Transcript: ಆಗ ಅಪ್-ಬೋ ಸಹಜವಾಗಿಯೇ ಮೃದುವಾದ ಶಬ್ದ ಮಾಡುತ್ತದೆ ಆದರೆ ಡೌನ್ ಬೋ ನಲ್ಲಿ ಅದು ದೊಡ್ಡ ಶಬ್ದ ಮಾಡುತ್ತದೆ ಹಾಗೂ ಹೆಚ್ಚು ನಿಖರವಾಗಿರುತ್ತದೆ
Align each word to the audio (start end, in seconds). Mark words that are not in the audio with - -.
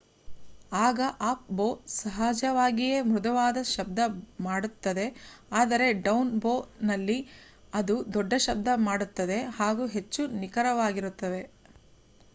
ಆಗ 0.77 0.99
ಅಪ್-ಬೋ 1.21 1.65
ಸಹಜವಾಗಿಯೇ 1.95 2.95
ಮೃದುವಾದ 3.09 3.57
ಶಬ್ದ 3.71 3.99
ಮಾಡುತ್ತದೆ 4.39 5.05
ಆದರೆ 5.53 5.87
ಡೌನ್ 6.01 6.31
ಬೋ 6.39 6.53
ನಲ್ಲಿ 6.83 7.17
ಅದು 7.73 7.97
ದೊಡ್ಡ 8.13 8.33
ಶಬ್ದ 8.47 8.67
ಮಾಡುತ್ತದೆ 8.87 9.39
ಹಾಗೂ 9.59 9.85
ಹೆಚ್ಚು 9.87 10.23
ನಿಖರವಾಗಿರುತ್ತದೆ 10.39 11.43